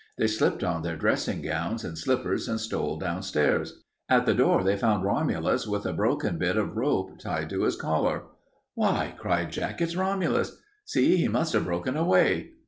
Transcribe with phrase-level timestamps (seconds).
[0.17, 3.83] They slipped on their dressing gowns and slippers and stole downstairs.
[4.09, 7.75] At the door they found Romulus with a broken bit of rope tied to his
[7.75, 8.23] collar.
[8.73, 10.57] "Why," cried Jack, "it's Romulus.
[10.85, 12.53] See, he must have broken away."